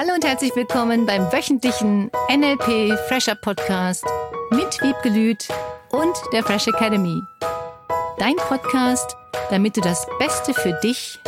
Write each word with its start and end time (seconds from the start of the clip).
Hallo 0.00 0.14
und 0.14 0.24
herzlich 0.24 0.54
willkommen 0.54 1.06
beim 1.06 1.22
wöchentlichen 1.32 2.08
NLP 2.30 2.96
Fresher 3.08 3.34
Podcast 3.34 4.04
mit 4.52 4.80
Wiebke 4.80 5.08
Lüth 5.08 5.48
und 5.90 6.14
der 6.32 6.44
Fresh 6.44 6.68
Academy. 6.68 7.20
Dein 8.16 8.36
Podcast, 8.36 9.16
damit 9.50 9.76
du 9.76 9.80
das 9.80 10.06
Beste 10.20 10.54
für 10.54 10.78
dich 10.84 11.18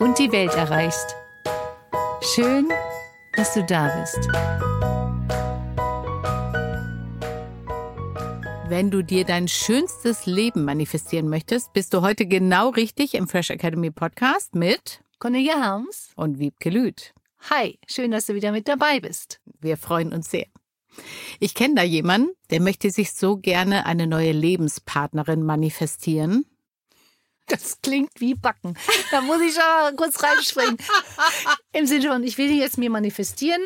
und 0.00 0.18
die 0.18 0.32
Welt 0.32 0.52
erreichst. 0.56 1.14
Schön, 2.34 2.68
dass 3.36 3.54
du 3.54 3.62
da 3.62 3.96
bist. 4.00 4.18
Wenn 8.68 8.90
du 8.90 9.04
dir 9.04 9.24
dein 9.24 9.46
schönstes 9.46 10.26
Leben 10.26 10.64
manifestieren 10.64 11.28
möchtest, 11.28 11.72
bist 11.74 11.94
du 11.94 12.02
heute 12.02 12.26
genau 12.26 12.70
richtig 12.70 13.14
im 13.14 13.28
Fresh 13.28 13.50
Academy 13.50 13.92
Podcast 13.92 14.56
mit 14.56 15.00
Cornelia 15.20 15.60
Harms 15.60 16.10
und 16.16 16.40
Wiebke 16.40 16.70
Lüth. 16.70 17.14
Hi, 17.50 17.78
schön, 17.86 18.10
dass 18.10 18.26
du 18.26 18.34
wieder 18.34 18.50
mit 18.50 18.66
dabei 18.66 18.98
bist. 18.98 19.40
Wir 19.60 19.76
freuen 19.76 20.12
uns 20.12 20.30
sehr. 20.30 20.46
Ich 21.38 21.54
kenne 21.54 21.76
da 21.76 21.82
jemanden, 21.82 22.30
der 22.50 22.60
möchte 22.60 22.90
sich 22.90 23.12
so 23.12 23.36
gerne 23.36 23.86
eine 23.86 24.08
neue 24.08 24.32
Lebenspartnerin 24.32 25.44
manifestieren. 25.44 26.46
Das 27.46 27.80
klingt 27.82 28.10
wie 28.20 28.34
Backen. 28.34 28.76
Da 29.12 29.20
muss 29.20 29.40
ich 29.40 29.52
schon 29.52 29.62
mal 29.62 29.94
kurz 29.94 30.20
reinspringen. 30.20 30.78
Im 31.72 31.86
Sinne 31.86 32.08
von, 32.08 32.24
ich 32.24 32.36
will 32.36 32.48
die 32.48 32.58
jetzt 32.58 32.78
mir 32.78 32.90
manifestieren. 32.90 33.64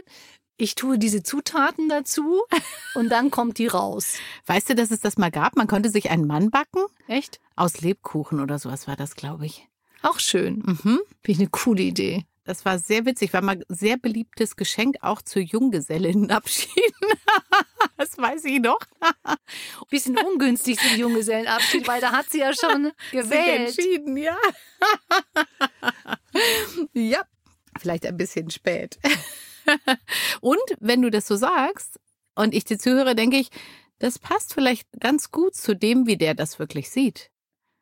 Ich 0.59 0.75
tue 0.75 0.99
diese 0.99 1.23
Zutaten 1.23 1.89
dazu 1.89 2.43
und 2.95 3.09
dann 3.09 3.31
kommt 3.31 3.57
die 3.57 3.67
raus. 3.69 4.17
Weißt 4.45 4.69
du, 4.69 4.75
dass 4.75 4.91
es 4.91 5.01
das 5.01 5.17
mal 5.17 5.31
gab? 5.31 5.57
Man 5.57 5.69
konnte 5.69 5.89
sich 5.89 6.11
einen 6.11 6.27
Mann 6.27 6.51
backen. 6.51 6.85
Echt? 7.09 7.41
Aus 7.57 7.81
Lebkuchen 7.81 8.41
oder 8.41 8.59
sowas 8.59 8.87
war 8.87 8.97
das, 8.97 9.15
glaube 9.15 9.47
ich. 9.47 9.67
Auch 10.03 10.19
schön. 10.19 10.63
Mhm. 10.67 11.01
Finde 11.23 11.33
ich 11.33 11.39
eine 11.39 11.49
coole 11.49 11.83
Idee. 11.83 12.27
Das 12.51 12.65
war 12.65 12.81
sehr 12.81 13.07
witzig, 13.07 13.33
war 13.33 13.43
mal 13.43 13.65
sehr 13.69 13.97
beliebtes 13.97 14.57
Geschenk 14.57 14.97
auch 15.03 15.23
zu 15.23 15.39
Junggesellinnenabschieden. 15.39 17.09
das 17.97 18.19
weiß 18.19 18.45
ich 18.47 18.59
noch. 18.59 18.81
Bisschen 19.89 20.19
ungünstig 20.19 20.77
zum 20.81 20.99
Junggesellenabschied, 20.99 21.87
weil 21.87 22.01
da 22.01 22.11
hat 22.11 22.29
sie 22.29 22.41
ja 22.41 22.51
schon 22.53 22.87
Sich 23.13 23.21
gewählt. 23.23 23.69
entschieden, 23.69 24.17
ja. 24.17 24.37
ja, 26.93 27.23
vielleicht 27.79 28.05
ein 28.05 28.17
bisschen 28.17 28.51
spät. 28.51 28.99
und 30.41 30.59
wenn 30.81 31.03
du 31.03 31.11
das 31.13 31.29
so 31.29 31.37
sagst 31.37 32.01
und 32.35 32.53
ich 32.53 32.65
dir 32.65 32.81
zuhöre, 32.81 33.15
denke 33.15 33.37
ich, 33.37 33.51
das 34.01 34.19
passt 34.19 34.55
vielleicht 34.55 34.89
ganz 34.99 35.31
gut 35.31 35.55
zu 35.55 35.77
dem, 35.77 36.09
wie 36.09 36.17
der 36.17 36.35
das 36.35 36.59
wirklich 36.59 36.91
sieht. 36.91 37.31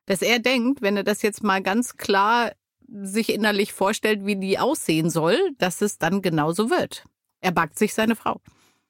Dass 0.05 0.21
er 0.21 0.41
denkt, 0.41 0.83
wenn 0.83 0.99
er 0.99 1.05
das 1.05 1.23
jetzt 1.23 1.43
mal 1.43 1.63
ganz 1.63 1.97
klar 1.97 2.53
sich 2.89 3.33
innerlich 3.33 3.73
vorstellt, 3.73 4.25
wie 4.25 4.37
die 4.37 4.59
aussehen 4.59 5.11
soll, 5.11 5.39
dass 5.59 5.83
es 5.83 5.99
dann 5.99 6.23
genauso 6.23 6.71
wird. 6.71 7.05
Er 7.41 7.53
backt 7.53 7.79
sich 7.79 7.95
seine 7.95 8.17
Frau. 8.17 8.41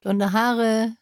Blonde 0.01 0.33
Haare, 0.33 0.95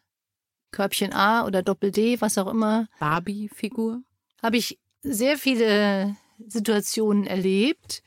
Körbchen 0.71 1.13
A 1.13 1.45
oder 1.45 1.63
Doppel 1.63 1.91
D, 1.91 2.19
was 2.19 2.37
auch 2.37 2.47
immer. 2.47 2.87
Barbie-Figur. 2.99 4.01
Habe 4.41 4.57
ich 4.57 4.79
sehr 5.01 5.37
viele 5.37 6.15
Situationen 6.45 7.25
erlebt, 7.25 8.03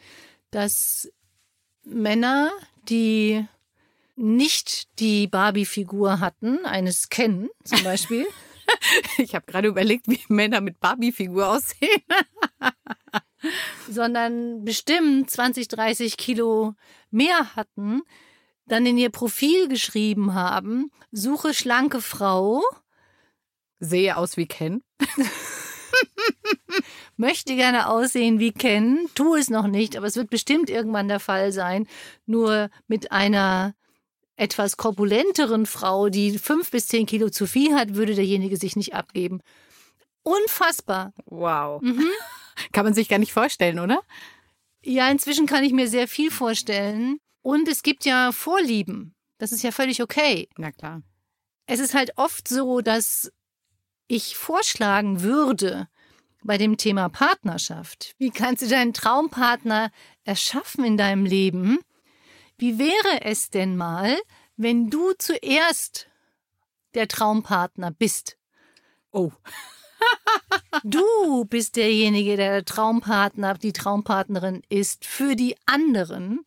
dass 0.50 1.10
Männer, 1.84 2.50
die 2.88 3.46
nicht 4.16 4.98
die 4.98 5.28
Barbie-Figur 5.28 6.20
hatten, 6.20 6.64
eines 6.66 7.08
Ken 7.08 7.48
zum 7.64 7.82
Beispiel, 7.82 8.26
Ich 9.18 9.34
habe 9.34 9.46
gerade 9.46 9.68
überlegt, 9.68 10.08
wie 10.08 10.20
Männer 10.28 10.60
mit 10.60 10.80
Barbie-Figur 10.80 11.48
aussehen. 11.48 12.02
sondern 13.88 14.64
bestimmt 14.64 15.30
20, 15.30 15.68
30 15.68 16.16
Kilo 16.16 16.74
mehr 17.10 17.54
hatten, 17.56 18.02
dann 18.66 18.86
in 18.86 18.98
ihr 18.98 19.10
Profil 19.10 19.68
geschrieben 19.68 20.34
haben, 20.34 20.90
suche 21.10 21.54
schlanke 21.54 22.00
Frau, 22.00 22.62
Sehe 23.80 24.16
aus 24.18 24.36
wie 24.36 24.46
Ken. 24.46 24.82
möchte 27.16 27.56
gerne 27.56 27.88
aussehen 27.88 28.38
wie 28.38 28.52
Ken, 28.52 29.08
tu 29.14 29.34
es 29.34 29.50
noch 29.50 29.66
nicht, 29.66 29.96
aber 29.96 30.06
es 30.06 30.16
wird 30.16 30.30
bestimmt 30.30 30.70
irgendwann 30.70 31.08
der 31.08 31.20
Fall 31.20 31.52
sein, 31.52 31.86
nur 32.26 32.70
mit 32.88 33.10
einer 33.10 33.74
etwas 34.36 34.76
korpulenteren 34.76 35.66
Frau, 35.66 36.08
die 36.08 36.38
fünf 36.38 36.70
bis 36.70 36.88
zehn 36.88 37.06
Kilo 37.06 37.28
zu 37.30 37.46
viel 37.46 37.74
hat, 37.74 37.94
würde 37.94 38.14
derjenige 38.14 38.56
sich 38.56 38.76
nicht 38.76 38.94
abgeben. 38.94 39.40
Unfassbar. 40.22 41.12
Wow. 41.26 41.82
Mhm. 41.82 42.06
Kann 42.72 42.84
man 42.84 42.94
sich 42.94 43.08
gar 43.08 43.18
nicht 43.18 43.32
vorstellen, 43.32 43.78
oder? 43.78 44.02
Ja, 44.82 45.10
inzwischen 45.10 45.46
kann 45.46 45.64
ich 45.64 45.72
mir 45.72 45.88
sehr 45.88 46.08
viel 46.08 46.30
vorstellen. 46.30 47.18
Und 47.42 47.68
es 47.68 47.82
gibt 47.82 48.04
ja 48.04 48.32
Vorlieben. 48.32 49.14
Das 49.38 49.52
ist 49.52 49.62
ja 49.62 49.72
völlig 49.72 50.02
okay. 50.02 50.48
Na 50.56 50.72
klar. 50.72 51.02
Es 51.66 51.80
ist 51.80 51.94
halt 51.94 52.12
oft 52.16 52.48
so, 52.48 52.80
dass 52.80 53.32
ich 54.06 54.36
vorschlagen 54.36 55.22
würde 55.22 55.88
bei 56.42 56.58
dem 56.58 56.76
Thema 56.76 57.08
Partnerschaft. 57.08 58.14
Wie 58.18 58.30
kannst 58.30 58.62
du 58.62 58.68
deinen 58.68 58.92
Traumpartner 58.92 59.90
erschaffen 60.24 60.84
in 60.84 60.96
deinem 60.96 61.24
Leben? 61.24 61.78
Wie 62.58 62.78
wäre 62.78 63.22
es 63.22 63.50
denn 63.50 63.76
mal, 63.76 64.18
wenn 64.56 64.90
du 64.90 65.12
zuerst 65.18 66.08
der 66.94 67.08
Traumpartner 67.08 67.90
bist? 67.90 68.36
Oh. 69.12 69.32
Du 70.84 71.44
bist 71.44 71.76
derjenige, 71.76 72.36
der 72.36 72.64
Traumpartner, 72.64 73.54
die 73.54 73.72
Traumpartnerin 73.72 74.62
ist 74.68 75.04
für 75.04 75.36
die 75.36 75.56
anderen 75.66 76.44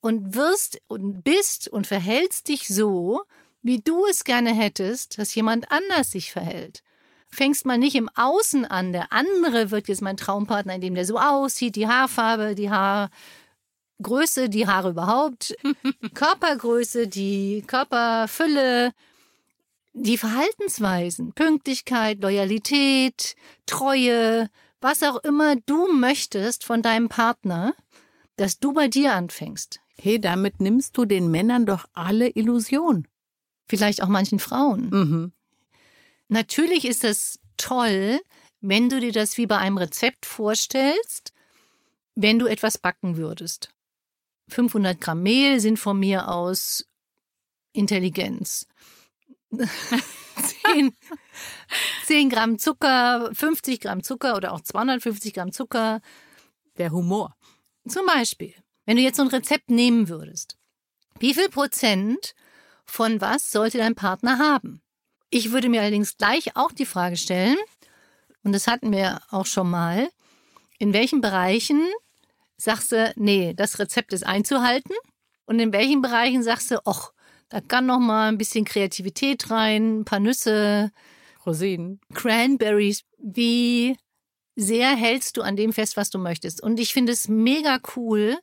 und 0.00 0.34
wirst 0.34 0.80
und 0.86 1.22
bist 1.22 1.68
und 1.68 1.86
verhältst 1.86 2.48
dich 2.48 2.68
so, 2.68 3.22
wie 3.62 3.80
du 3.80 4.04
es 4.06 4.24
gerne 4.24 4.54
hättest, 4.54 5.18
dass 5.18 5.34
jemand 5.34 5.72
anders 5.72 6.10
sich 6.10 6.30
verhält. 6.30 6.82
Fängst 7.28 7.66
mal 7.66 7.78
nicht 7.78 7.96
im 7.96 8.08
Außen 8.14 8.64
an, 8.64 8.92
der 8.92 9.12
andere 9.12 9.70
wird 9.70 9.88
jetzt 9.88 10.02
mein 10.02 10.16
Traumpartner, 10.16 10.74
indem 10.74 10.94
der 10.94 11.06
so 11.06 11.18
aussieht, 11.18 11.74
die 11.74 11.88
Haarfarbe, 11.88 12.54
die 12.54 12.70
Haargröße, 12.70 14.48
die 14.48 14.68
Haare 14.68 14.90
überhaupt, 14.90 15.56
Körpergröße, 16.14 17.08
die 17.08 17.64
Körperfülle, 17.66 18.92
die 19.94 20.18
Verhaltensweisen, 20.18 21.32
Pünktlichkeit, 21.32 22.20
Loyalität, 22.20 23.36
Treue, 23.64 24.50
was 24.80 25.02
auch 25.02 25.16
immer 25.24 25.56
du 25.56 25.92
möchtest 25.92 26.64
von 26.64 26.82
deinem 26.82 27.08
Partner, 27.08 27.74
dass 28.36 28.58
du 28.58 28.72
bei 28.72 28.88
dir 28.88 29.14
anfängst. 29.14 29.80
Hey, 29.96 30.20
damit 30.20 30.60
nimmst 30.60 30.98
du 30.98 31.04
den 31.04 31.30
Männern 31.30 31.64
doch 31.64 31.86
alle 31.94 32.28
Illusion. 32.28 33.06
Vielleicht 33.66 34.02
auch 34.02 34.08
manchen 34.08 34.40
Frauen. 34.40 34.90
Mhm. 34.90 35.32
Natürlich 36.28 36.84
ist 36.84 37.04
es 37.04 37.38
toll, 37.56 38.20
wenn 38.60 38.88
du 38.88 38.98
dir 38.98 39.12
das 39.12 39.38
wie 39.38 39.46
bei 39.46 39.58
einem 39.58 39.78
Rezept 39.78 40.26
vorstellst, 40.26 41.32
wenn 42.16 42.38
du 42.38 42.46
etwas 42.46 42.78
backen 42.78 43.16
würdest. 43.16 43.70
500 44.48 45.00
Gramm 45.00 45.22
Mehl 45.22 45.60
sind 45.60 45.78
von 45.78 45.98
mir 45.98 46.28
aus 46.28 46.86
Intelligenz. 47.72 48.66
10, 50.66 50.96
10 52.06 52.30
Gramm 52.30 52.58
Zucker, 52.58 53.30
50 53.32 53.80
Gramm 53.80 54.02
Zucker 54.02 54.36
oder 54.36 54.52
auch 54.52 54.60
250 54.60 55.34
Gramm 55.34 55.52
Zucker. 55.52 56.00
Der 56.78 56.90
Humor. 56.90 57.36
Zum 57.86 58.06
Beispiel, 58.06 58.54
wenn 58.84 58.96
du 58.96 59.02
jetzt 59.02 59.16
so 59.16 59.22
ein 59.22 59.28
Rezept 59.28 59.70
nehmen 59.70 60.08
würdest, 60.08 60.56
wie 61.20 61.34
viel 61.34 61.48
Prozent 61.48 62.34
von 62.84 63.20
was 63.20 63.50
sollte 63.50 63.78
dein 63.78 63.94
Partner 63.94 64.38
haben? 64.38 64.82
Ich 65.30 65.52
würde 65.52 65.68
mir 65.68 65.82
allerdings 65.82 66.16
gleich 66.16 66.56
auch 66.56 66.72
die 66.72 66.86
Frage 66.86 67.16
stellen, 67.16 67.56
und 68.42 68.52
das 68.52 68.66
hatten 68.66 68.92
wir 68.92 69.20
auch 69.30 69.46
schon 69.46 69.70
mal, 69.70 70.08
in 70.78 70.92
welchen 70.92 71.20
Bereichen 71.20 71.82
sagst 72.56 72.92
du, 72.92 73.12
nee, 73.16 73.54
das 73.54 73.78
Rezept 73.78 74.12
ist 74.12 74.26
einzuhalten? 74.26 74.94
Und 75.46 75.58
in 75.58 75.72
welchen 75.72 76.02
Bereichen 76.02 76.42
sagst 76.42 76.70
du, 76.70 76.80
ach, 76.84 77.12
da 77.48 77.60
kann 77.60 77.86
noch 77.86 77.98
mal 77.98 78.28
ein 78.28 78.38
bisschen 78.38 78.64
Kreativität 78.64 79.50
rein, 79.50 80.00
ein 80.00 80.04
paar 80.04 80.20
Nüsse, 80.20 80.90
Rosinen. 81.46 82.00
Cranberries. 82.12 83.04
Wie 83.18 83.96
sehr 84.56 84.94
hältst 84.96 85.36
du 85.36 85.42
an 85.42 85.56
dem 85.56 85.72
fest, 85.72 85.96
was 85.96 86.10
du 86.10 86.18
möchtest? 86.18 86.62
Und 86.62 86.80
ich 86.80 86.92
finde 86.92 87.12
es 87.12 87.28
mega 87.28 87.78
cool, 87.96 88.38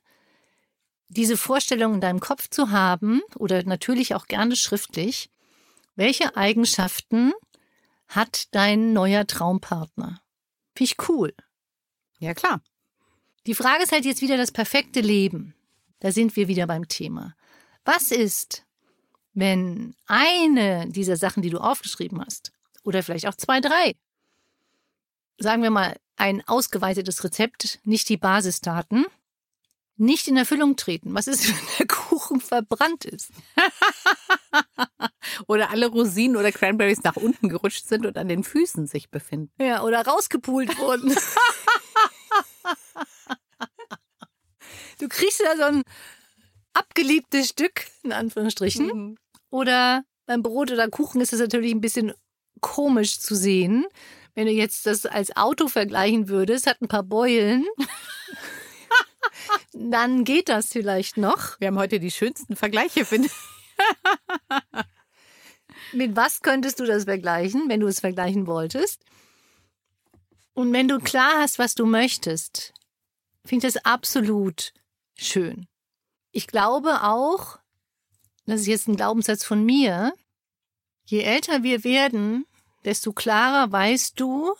diese 1.08 1.36
Vorstellung 1.36 1.94
in 1.94 2.00
deinem 2.00 2.20
Kopf 2.20 2.48
zu 2.48 2.70
haben 2.70 3.20
oder 3.36 3.62
natürlich 3.64 4.14
auch 4.14 4.26
gerne 4.26 4.56
schriftlich. 4.56 5.30
Welche 5.94 6.36
Eigenschaften 6.36 7.32
hat 8.08 8.46
dein 8.52 8.92
neuer 8.92 9.26
Traumpartner? 9.26 10.22
Finde 10.74 10.92
ich 10.92 11.08
cool. 11.08 11.34
Ja, 12.18 12.34
klar. 12.34 12.62
Die 13.46 13.54
Frage 13.54 13.82
ist 13.82 13.92
halt 13.92 14.04
jetzt 14.04 14.22
wieder 14.22 14.36
das 14.36 14.52
perfekte 14.52 15.00
Leben. 15.00 15.54
Da 16.00 16.12
sind 16.12 16.34
wir 16.36 16.48
wieder 16.48 16.66
beim 16.66 16.88
Thema. 16.88 17.34
Was 17.84 18.10
ist, 18.10 18.64
wenn 19.34 19.94
eine 20.06 20.88
dieser 20.88 21.16
Sachen, 21.16 21.42
die 21.42 21.50
du 21.50 21.58
aufgeschrieben 21.58 22.20
hast, 22.24 22.52
oder 22.84 23.02
vielleicht 23.02 23.26
auch 23.26 23.34
zwei, 23.34 23.60
drei, 23.60 23.94
sagen 25.38 25.62
wir 25.62 25.70
mal, 25.70 25.96
ein 26.16 26.46
ausgeweitetes 26.46 27.24
Rezept, 27.24 27.80
nicht 27.84 28.08
die 28.08 28.16
Basisdaten, 28.16 29.06
nicht 29.96 30.28
in 30.28 30.36
Erfüllung 30.36 30.76
treten? 30.76 31.14
Was 31.14 31.26
ist, 31.26 31.48
wenn 31.48 31.66
der 31.78 31.86
Kuchen 31.86 32.40
verbrannt 32.40 33.04
ist? 33.04 33.30
oder 35.46 35.70
alle 35.70 35.86
Rosinen 35.86 36.36
oder 36.36 36.52
Cranberries 36.52 37.02
nach 37.02 37.16
unten 37.16 37.48
gerutscht 37.48 37.86
sind 37.86 38.06
und 38.06 38.18
an 38.18 38.28
den 38.28 38.44
Füßen 38.44 38.86
sich 38.86 39.10
befinden. 39.10 39.52
Ja, 39.62 39.82
oder 39.82 40.04
rausgepult 40.04 40.78
wurden. 40.78 41.14
du 44.98 45.08
kriegst 45.08 45.40
ja 45.40 45.56
so 45.56 45.64
ein 45.64 45.82
abgeliebtes 46.74 47.48
Stück, 47.48 47.86
in 48.02 48.12
Anführungsstrichen. 48.12 48.86
Mhm. 48.86 49.18
Oder 49.52 50.04
beim 50.24 50.42
Brot 50.42 50.72
oder 50.72 50.88
Kuchen 50.88 51.20
ist 51.20 51.34
es 51.34 51.40
natürlich 51.40 51.72
ein 51.72 51.82
bisschen 51.82 52.14
komisch 52.62 53.20
zu 53.20 53.34
sehen. 53.36 53.84
Wenn 54.34 54.46
du 54.46 54.52
jetzt 54.52 54.86
das 54.86 55.04
als 55.04 55.36
Auto 55.36 55.68
vergleichen 55.68 56.28
würdest, 56.28 56.66
hat 56.66 56.80
ein 56.80 56.88
paar 56.88 57.02
Beulen. 57.02 57.66
dann 59.74 60.24
geht 60.24 60.48
das 60.48 60.68
vielleicht 60.68 61.18
noch. 61.18 61.60
Wir 61.60 61.68
haben 61.68 61.78
heute 61.78 62.00
die 62.00 62.10
schönsten 62.10 62.56
Vergleiche, 62.56 63.04
finde 63.04 63.28
ich. 63.28 63.34
Mit 65.92 66.16
was 66.16 66.40
könntest 66.40 66.80
du 66.80 66.86
das 66.86 67.04
vergleichen, 67.04 67.68
wenn 67.68 67.80
du 67.80 67.88
es 67.88 68.00
vergleichen 68.00 68.46
wolltest? 68.46 69.04
Und 70.54 70.72
wenn 70.72 70.88
du 70.88 70.98
klar 70.98 71.40
hast, 71.40 71.58
was 71.58 71.74
du 71.74 71.84
möchtest, 71.84 72.72
finde 73.44 73.66
ich 73.66 73.74
das 73.74 73.84
absolut 73.84 74.72
schön. 75.14 75.66
Ich 76.30 76.46
glaube 76.46 77.02
auch, 77.02 77.58
das 78.46 78.62
ist 78.62 78.66
jetzt 78.66 78.88
ein 78.88 78.96
Glaubenssatz 78.96 79.44
von 79.44 79.64
mir, 79.64 80.12
je 81.04 81.20
älter 81.20 81.62
wir 81.62 81.84
werden, 81.84 82.46
desto 82.84 83.12
klarer 83.12 83.70
weißt 83.70 84.18
du, 84.18 84.54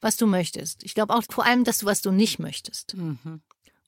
was 0.00 0.16
du 0.16 0.26
möchtest. 0.26 0.84
Ich 0.84 0.94
glaube 0.94 1.14
auch 1.14 1.22
vor 1.30 1.44
allem, 1.44 1.64
dass 1.64 1.78
du, 1.78 1.86
was 1.86 2.02
du 2.02 2.10
nicht 2.10 2.38
möchtest. 2.38 2.94
Mhm. 2.94 3.40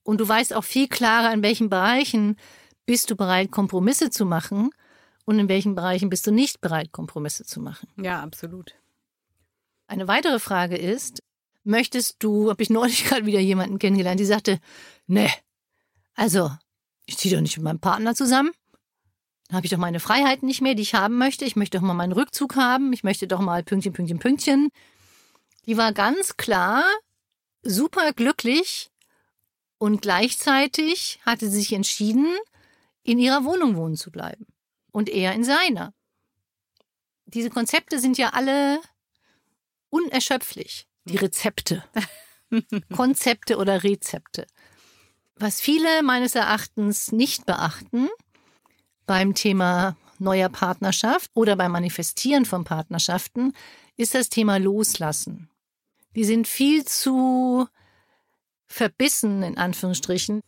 Und 0.03 0.19
du 0.19 0.27
weißt 0.27 0.53
auch 0.53 0.63
viel 0.63 0.87
klarer, 0.87 1.33
in 1.33 1.43
welchen 1.43 1.69
Bereichen 1.69 2.37
bist 2.85 3.11
du 3.11 3.15
bereit, 3.15 3.51
Kompromisse 3.51 4.09
zu 4.09 4.25
machen 4.25 4.71
und 5.25 5.37
in 5.37 5.47
welchen 5.47 5.75
Bereichen 5.75 6.09
bist 6.09 6.25
du 6.25 6.31
nicht 6.31 6.61
bereit, 6.61 6.91
Kompromisse 6.91 7.45
zu 7.45 7.61
machen. 7.61 7.87
Ja, 7.97 8.21
absolut. 8.21 8.73
Eine 9.87 10.07
weitere 10.07 10.39
Frage 10.39 10.77
ist, 10.77 11.21
möchtest 11.63 12.23
du, 12.23 12.49
habe 12.49 12.63
ich 12.63 12.69
neulich 12.69 13.03
gerade 13.07 13.25
wieder 13.25 13.39
jemanden 13.39 13.79
kennengelernt, 13.79 14.19
die 14.19 14.25
sagte, 14.25 14.59
ne, 15.07 15.29
also, 16.15 16.51
ich 17.05 17.17
ziehe 17.17 17.33
doch 17.35 17.41
nicht 17.41 17.57
mit 17.57 17.63
meinem 17.63 17.79
Partner 17.79 18.15
zusammen. 18.15 18.51
Dann 19.49 19.57
habe 19.57 19.65
ich 19.65 19.71
doch 19.71 19.79
meine 19.79 19.99
Freiheiten 19.99 20.47
nicht 20.47 20.61
mehr, 20.61 20.75
die 20.75 20.83
ich 20.83 20.93
haben 20.93 21.17
möchte. 21.17 21.43
Ich 21.43 21.55
möchte 21.55 21.77
doch 21.77 21.85
mal 21.85 21.95
meinen 21.95 22.13
Rückzug 22.13 22.55
haben. 22.55 22.93
Ich 22.93 23.03
möchte 23.03 23.27
doch 23.27 23.39
mal 23.39 23.63
Pünktchen, 23.63 23.93
Pünktchen, 23.93 24.19
Pünktchen. 24.19 24.69
Die 25.65 25.75
war 25.75 25.91
ganz 25.91 26.37
klar 26.37 26.83
super 27.63 28.13
glücklich 28.13 28.91
und 29.79 30.03
gleichzeitig 30.03 31.19
hatte 31.25 31.49
sie 31.49 31.57
sich 31.57 31.73
entschieden, 31.73 32.27
in 33.01 33.17
ihrer 33.17 33.43
Wohnung 33.43 33.75
wohnen 33.75 33.95
zu 33.95 34.11
bleiben 34.11 34.45
und 34.91 35.09
er 35.09 35.33
in 35.33 35.43
seiner. 35.43 35.93
Diese 37.25 37.49
Konzepte 37.49 37.99
sind 37.99 38.19
ja 38.19 38.29
alle 38.29 38.79
unerschöpflich, 39.89 40.87
die 41.05 41.17
Rezepte. 41.17 41.83
Konzepte 42.95 43.57
oder 43.57 43.83
Rezepte. 43.83 44.45
Was 45.35 45.59
viele 45.59 46.03
meines 46.03 46.35
Erachtens 46.35 47.11
nicht 47.11 47.47
beachten 47.47 48.09
beim 49.09 49.33
Thema 49.33 49.97
neuer 50.19 50.49
Partnerschaft 50.49 51.31
oder 51.33 51.55
beim 51.55 51.71
Manifestieren 51.71 52.45
von 52.45 52.63
Partnerschaften, 52.63 53.53
ist 53.97 54.13
das 54.13 54.29
Thema 54.29 54.57
Loslassen. 54.57 55.49
Die 56.15 56.25
sind 56.25 56.47
viel 56.47 56.85
zu 56.85 57.67
verbissen, 58.67 59.41
in 59.41 59.57
Anführungsstrichen, 59.57 60.41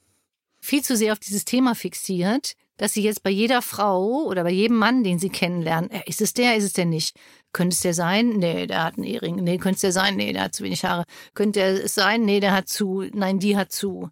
viel 0.60 0.84
zu 0.84 0.96
sehr 0.96 1.14
auf 1.14 1.18
dieses 1.18 1.44
Thema 1.44 1.74
fixiert, 1.74 2.54
dass 2.78 2.94
sie 2.94 3.02
jetzt 3.02 3.24
bei 3.24 3.32
jeder 3.32 3.64
Frau 3.64 4.26
oder 4.26 4.44
bei 4.44 4.52
jedem 4.52 4.78
Mann, 4.78 5.04
den 5.04 5.18
sie 5.18 5.30
kennenlernen, 5.30 5.90
äh, 5.90 6.04
ist 6.06 6.22
es 6.22 6.36
der, 6.36 6.56
ist 6.56 6.66
es 6.66 6.74
der 6.74 6.86
nicht? 6.86 7.18
Könnte 7.54 7.74
es 7.74 7.82
der 7.82 7.96
sein? 7.96 8.30
Nee, 8.30 8.68
der 8.68 8.84
hat 8.84 8.98
einen 8.98 9.06
Ehering. 9.06 9.38
Nee, 9.38 9.58
könnte 9.58 9.78
es 9.78 9.82
der 9.82 9.92
sein? 9.92 10.18
Nee, 10.18 10.34
der 10.34 10.44
hat 10.44 10.54
zu 10.54 10.64
wenig 10.64 10.86
Haare. 10.86 11.06
Könnte 11.34 11.62
er 11.62 11.84
es 11.84 11.96
sein? 11.96 12.26
Nee, 12.26 12.40
der 12.40 12.54
hat 12.54 12.70
zu. 12.70 13.06
Nein, 13.12 13.40
die 13.40 13.58
hat 13.58 13.72
zu. 13.72 14.12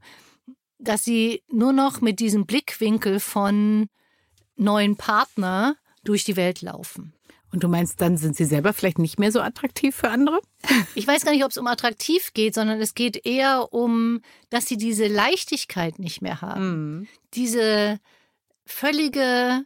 Dass 0.80 1.04
sie 1.04 1.44
nur 1.52 1.72
noch 1.72 2.02
mit 2.02 2.20
diesem 2.20 2.48
Blickwinkel 2.48 3.20
von 3.20 3.90
neuen 4.60 4.96
Partner 4.96 5.76
durch 6.04 6.24
die 6.24 6.36
Welt 6.36 6.62
laufen. 6.62 7.14
Und 7.52 7.64
du 7.64 7.68
meinst, 7.68 8.00
dann 8.00 8.18
sind 8.18 8.36
sie 8.36 8.46
selber 8.46 8.74
vielleicht 8.74 9.00
nicht 9.00 9.18
mehr 9.18 9.32
so 9.32 9.42
attraktiv 9.42 9.96
für 9.96 10.10
andere? 10.10 10.40
Ich 10.94 11.08
weiß 11.08 11.26
gar 11.26 11.32
nicht, 11.32 11.44
ob 11.44 11.52
es 11.52 11.58
um 11.58 11.66
attraktiv 11.66 12.32
geht, 12.34 12.54
sondern 12.54 12.80
es 12.80 12.94
geht 12.94 13.26
eher 13.26 13.74
um, 13.74 14.22
dass 14.50 14.68
sie 14.68 14.78
diese 14.78 15.08
Leichtigkeit 15.08 15.98
nicht 15.98 16.22
mehr 16.22 16.42
haben. 16.42 17.00
Mhm. 17.00 17.08
Diese 17.34 18.00
völlige 18.66 19.64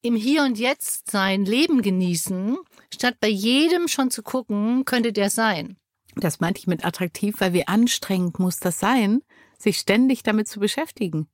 im 0.00 0.16
Hier 0.16 0.44
und 0.44 0.58
Jetzt 0.58 1.10
sein 1.10 1.44
Leben 1.44 1.82
genießen, 1.82 2.56
statt 2.94 3.16
bei 3.20 3.28
jedem 3.28 3.88
schon 3.88 4.10
zu 4.10 4.22
gucken, 4.22 4.84
könnte 4.84 5.12
der 5.12 5.28
sein. 5.30 5.76
Das 6.14 6.40
meinte 6.40 6.60
ich 6.60 6.66
mit 6.66 6.84
attraktiv, 6.84 7.40
weil 7.40 7.52
wie 7.52 7.68
anstrengend 7.68 8.38
muss 8.38 8.58
das 8.58 8.78
sein, 8.78 9.22
sich 9.58 9.78
ständig 9.78 10.22
damit 10.22 10.48
zu 10.48 10.60
beschäftigen. 10.60 11.28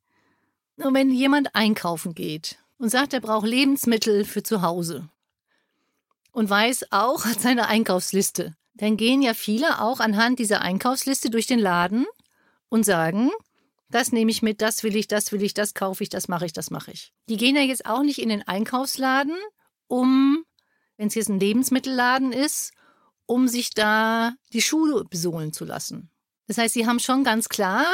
Und 0.77 0.95
wenn 0.95 1.11
jemand 1.13 1.55
einkaufen 1.55 2.15
geht 2.15 2.62
und 2.79 2.89
sagt, 2.89 3.13
er 3.13 3.21
braucht 3.21 3.47
Lebensmittel 3.47 4.25
für 4.25 4.43
zu 4.43 4.63
Hause, 4.63 5.09
und 6.33 6.49
weiß 6.49 6.87
auch, 6.91 7.25
hat 7.25 7.41
seine 7.41 7.69
Einkaufsliste. 7.69 8.57
Dann 8.75 8.97
gehen 8.97 9.23
ja 9.23 9.35
viele 9.35 9.81
auch 9.81 10.01
anhand 10.01 10.39
dieser 10.39 10.63
Einkaufsliste 10.63 11.31
durch 11.31 11.47
den 11.47 11.59
Laden 11.59 12.07
und 12.69 12.85
sagen, 12.85 13.31
das 13.91 14.13
nehme 14.13 14.31
ich 14.31 14.41
mit, 14.41 14.63
das 14.63 14.83
will 14.83 14.97
ich, 14.97 15.07
das 15.07 15.31
will 15.31 15.43
ich, 15.43 15.53
das 15.53 15.75
kaufe 15.75 16.03
ich, 16.03 16.09
das 16.09 16.29
mache 16.29 16.47
ich, 16.47 16.55
das 16.55 16.71
mache 16.71 16.91
ich. 16.91 17.13
Die 17.29 17.37
gehen 17.37 17.55
ja 17.55 17.63
jetzt 17.63 17.85
auch 17.85 18.03
nicht 18.03 18.19
in 18.19 18.31
den 18.31 18.47
Einkaufsladen, 18.49 19.37
um, 19.87 20.45
wenn 20.97 21.09
es 21.09 21.15
jetzt 21.15 21.29
ein 21.29 21.39
Lebensmittelladen 21.39 22.33
ist, 22.33 22.73
um 23.27 23.47
sich 23.47 23.71
da 23.71 24.33
die 24.55 24.63
Schuhe 24.63 25.05
besohlen 25.05 25.53
zu 25.53 25.67
lassen. 25.67 26.11
Das 26.47 26.57
heißt, 26.57 26.73
sie 26.73 26.87
haben 26.87 26.99
schon 26.99 27.25
ganz 27.25 27.51
klar, 27.51 27.85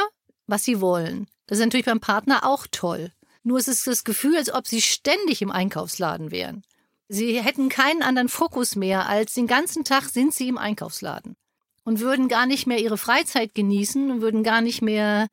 was 0.47 0.63
sie 0.63 0.79
wollen. 0.79 1.27
Das 1.45 1.57
ist 1.59 1.65
natürlich 1.65 1.85
beim 1.85 1.99
Partner 1.99 2.45
auch 2.45 2.65
toll. 2.71 3.11
Nur 3.49 3.57
ist 3.57 3.67
es 3.67 3.83
das 3.83 4.03
Gefühl, 4.03 4.37
als 4.37 4.53
ob 4.53 4.67
sie 4.67 4.79
ständig 4.79 5.41
im 5.41 5.49
Einkaufsladen 5.49 6.29
wären. 6.29 6.61
Sie 7.07 7.41
hätten 7.41 7.67
keinen 7.67 8.03
anderen 8.03 8.29
Fokus 8.29 8.75
mehr, 8.75 9.09
als 9.09 9.33
den 9.33 9.47
ganzen 9.47 9.83
Tag 9.83 10.03
sind 10.03 10.35
sie 10.35 10.49
im 10.49 10.59
Einkaufsladen 10.59 11.35
und 11.83 11.99
würden 11.99 12.27
gar 12.27 12.45
nicht 12.45 12.67
mehr 12.67 12.77
ihre 12.77 12.99
Freizeit 12.99 13.55
genießen 13.55 14.11
und 14.11 14.21
würden 14.21 14.43
gar 14.43 14.61
nicht 14.61 14.83
mehr 14.83 15.29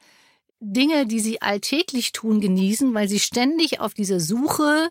Dinge, 0.60 1.04
die 1.06 1.20
sie 1.20 1.42
alltäglich 1.42 2.12
tun, 2.12 2.40
genießen, 2.40 2.94
weil 2.94 3.06
sie 3.06 3.20
ständig 3.20 3.80
auf 3.80 3.92
dieser 3.92 4.18
Suche 4.18 4.88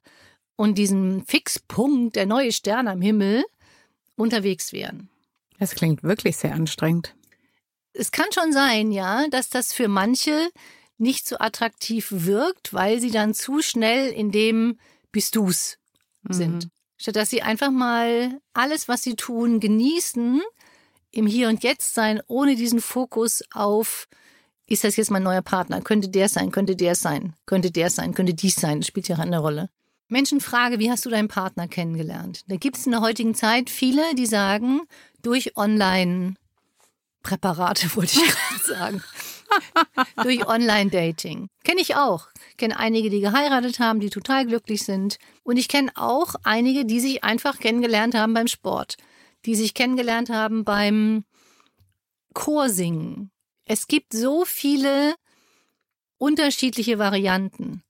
und 0.56 0.78
diesem 0.78 1.26
Fixpunkt, 1.26 2.16
der 2.16 2.28
neue 2.28 2.52
Stern 2.52 2.88
am 2.88 3.02
Himmel, 3.02 3.44
unterwegs 4.16 4.72
wären. 4.72 5.10
Das 5.58 5.74
klingt 5.74 6.04
wirklich 6.04 6.38
sehr 6.38 6.54
anstrengend. 6.54 7.16
Es 7.94 8.12
kann 8.12 8.32
schon 8.32 8.54
sein, 8.54 8.92
ja, 8.92 9.28
dass 9.30 9.50
das 9.50 9.74
für 9.74 9.88
manche 9.88 10.52
nicht 10.98 11.28
so 11.28 11.38
attraktiv 11.40 12.08
wirkt, 12.10 12.74
weil 12.74 13.00
sie 13.00 13.12
dann 13.12 13.34
zu 13.34 13.62
schnell 13.62 14.12
in 14.12 14.32
dem 14.32 14.80
bist 15.12 15.36
du's 15.36 15.78
sind. 16.28 16.66
Mhm. 16.66 16.72
Statt 16.98 17.16
dass 17.16 17.30
sie 17.30 17.42
einfach 17.42 17.72
mal 17.72 18.40
alles, 18.54 18.88
was 18.88 19.04
sie 19.04 19.16
tun, 19.16 19.60
genießen, 19.60 20.42
im 21.12 21.28
Hier 21.28 21.50
und 21.50 21.64
Jetzt 21.64 21.94
sein, 21.94 22.22
ohne 22.28 22.56
diesen 22.56 22.82
Fokus 22.82 23.44
auf, 23.54 24.08
ist 24.68 24.84
das 24.84 24.96
jetzt 24.96 25.12
mein 25.12 25.24
neuer 25.24 25.42
Partner? 25.42 25.82
Könnte 25.82 26.10
der 26.10 26.30
sein? 26.30 26.52
Könnte 26.52 26.76
der 26.76 26.96
sein? 26.96 27.34
Könnte 27.46 27.72
der 27.72 27.90
sein? 27.90 28.14
Könnte 28.14 28.34
dies 28.34 28.56
sein? 28.56 28.80
Das 28.80 28.88
spielt 28.88 29.08
ja 29.08 29.18
eine 29.18 29.40
Rolle. 29.40 29.70
Menschenfrage, 30.08 30.78
wie 30.80 30.92
hast 30.92 31.06
du 31.06 31.10
deinen 31.10 31.28
Partner 31.28 31.68
kennengelernt? 31.68 32.44
Da 32.48 32.58
gibt 32.58 32.78
es 32.78 32.86
in 32.86 32.92
der 32.92 33.02
heutigen 33.02 33.34
Zeit 33.36 33.70
viele, 33.70 34.16
die 34.16 34.26
sagen, 34.26 34.82
durch 35.22 35.58
Online-Präparate, 35.58 37.96
wollte 37.96 38.20
ich 38.20 38.28
gerade 38.28 38.64
sagen. 38.64 39.04
durch 40.24 40.48
Online-Dating. 40.48 41.48
Kenne 41.64 41.82
ich 41.82 41.96
auch. 41.96 42.28
Kenne 42.58 42.78
einige, 42.78 43.10
die 43.10 43.22
geheiratet 43.22 43.80
haben, 43.80 44.00
die 44.00 44.10
total 44.10 44.46
glücklich 44.46 44.84
sind. 44.84 45.18
Und 45.44 45.58
ich 45.58 45.68
kenne 45.68 45.92
auch 45.96 46.36
einige, 46.44 46.86
die 46.86 47.00
sich 47.00 47.24
einfach 47.24 47.60
kennengelernt 47.60 48.16
haben 48.16 48.34
beim 48.34 48.48
Sport, 48.48 48.98
die 49.46 49.56
sich 49.56 49.74
kennengelernt 49.74 50.30
haben 50.30 50.64
beim 50.64 51.26
Chorsingen. 52.34 53.32
Es 53.66 53.88
gibt 53.88 54.14
so 54.14 54.46
viele 54.46 55.16
unterschiedliche 56.18 57.00
Varianten. 57.00 57.82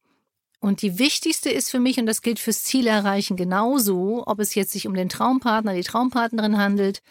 Und 0.59 0.81
die 0.81 0.97
wichtigste 0.97 1.49
ist 1.49 1.69
für 1.69 1.79
mich, 1.79 1.99
und 1.99 2.07
das 2.07 2.21
gilt 2.21 2.39
fürs 2.39 2.63
Ziel 2.63 2.87
erreichen 2.87 3.35
genauso, 3.35 4.23
ob 4.25 4.39
es 4.39 4.55
jetzt 4.55 4.71
sich 4.71 4.87
um 4.87 4.95
den 4.95 5.09
Traumpartner, 5.09 5.75
die 5.75 5.83
Traumpartnerin 5.83 6.57
handelt, 6.57 7.01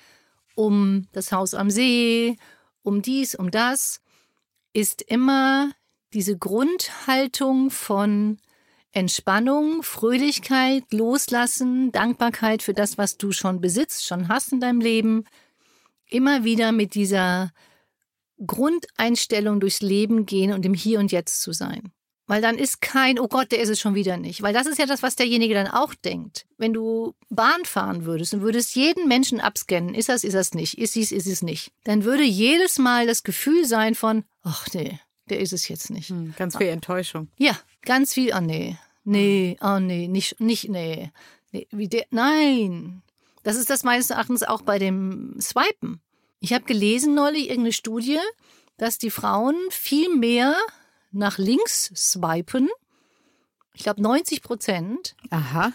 um 0.56 1.06
das 1.12 1.30
Haus 1.30 1.54
am 1.54 1.70
See, 1.70 2.36
um 2.82 3.00
dies, 3.02 3.34
um 3.34 3.50
das, 3.50 4.00
ist 4.74 5.00
immer 5.02 5.70
diese 6.12 6.36
Grundhaltung 6.36 7.70
von 7.70 8.38
Entspannung, 8.92 9.82
Fröhlichkeit, 9.82 10.84
Loslassen, 10.92 11.90
Dankbarkeit 11.90 12.62
für 12.62 12.74
das, 12.74 12.98
was 12.98 13.16
du 13.16 13.32
schon 13.32 13.60
besitzt, 13.60 14.06
schon 14.06 14.28
hast 14.28 14.52
in 14.52 14.60
deinem 14.60 14.80
Leben, 14.80 15.24
immer 16.06 16.44
wieder 16.44 16.70
mit 16.70 16.94
dieser 16.94 17.50
Grundeinstellung 18.44 19.58
durchs 19.58 19.80
Leben 19.80 20.26
gehen 20.26 20.52
und 20.52 20.66
im 20.66 20.74
Hier 20.74 21.00
und 21.00 21.10
Jetzt 21.10 21.40
zu 21.40 21.52
sein. 21.52 21.92
Weil 22.26 22.40
dann 22.40 22.56
ist 22.56 22.80
kein, 22.80 23.18
oh 23.18 23.28
Gott, 23.28 23.52
der 23.52 23.60
ist 23.60 23.68
es 23.68 23.80
schon 23.80 23.94
wieder 23.94 24.16
nicht. 24.16 24.40
Weil 24.40 24.54
das 24.54 24.66
ist 24.66 24.78
ja 24.78 24.86
das, 24.86 25.02
was 25.02 25.16
derjenige 25.16 25.52
dann 25.52 25.66
auch 25.66 25.94
denkt. 25.94 26.46
Wenn 26.56 26.72
du 26.72 27.14
Bahn 27.28 27.64
fahren 27.64 28.06
würdest 28.06 28.32
und 28.32 28.40
würdest 28.40 28.74
jeden 28.76 29.08
Menschen 29.08 29.40
abscannen, 29.40 29.94
ist 29.94 30.08
das, 30.08 30.24
ist 30.24 30.34
das 30.34 30.54
nicht, 30.54 30.78
ist 30.78 30.94
dies, 30.94 31.12
ist 31.12 31.26
es 31.26 31.42
nicht, 31.42 31.72
dann 31.84 32.04
würde 32.04 32.22
jedes 32.22 32.78
Mal 32.78 33.06
das 33.06 33.24
Gefühl 33.24 33.66
sein 33.66 33.94
von, 33.94 34.24
ach 34.42 34.66
nee, 34.72 34.98
der 35.28 35.40
ist 35.40 35.52
es 35.52 35.68
jetzt 35.68 35.90
nicht. 35.90 36.08
Hm, 36.08 36.34
ganz 36.36 36.56
viel 36.56 36.68
Enttäuschung. 36.68 37.28
Ja, 37.36 37.58
ganz 37.82 38.14
viel, 38.14 38.32
oh 38.34 38.40
nee, 38.40 38.78
nee, 39.04 39.58
oh 39.60 39.78
nee, 39.78 40.08
nicht, 40.08 40.40
nicht, 40.40 40.70
nee, 40.70 41.12
nee 41.52 41.66
wie 41.70 41.88
der, 41.88 42.06
nein. 42.10 43.02
Das 43.42 43.56
ist 43.56 43.68
das 43.68 43.84
meines 43.84 44.08
Erachtens 44.08 44.42
auch 44.42 44.62
bei 44.62 44.78
dem 44.78 45.36
Swipen. 45.38 46.00
Ich 46.40 46.54
habe 46.54 46.64
gelesen 46.64 47.14
neulich 47.14 47.48
irgendeine 47.48 47.72
Studie, 47.72 48.18
dass 48.78 48.96
die 48.96 49.10
Frauen 49.10 49.54
viel 49.70 50.14
mehr 50.14 50.56
nach 51.14 51.38
links 51.38 51.90
swipen. 51.94 52.68
Ich 53.74 53.82
glaube 53.82 54.02
90 54.02 54.42
Prozent. 54.42 55.16
Aha. 55.30 55.72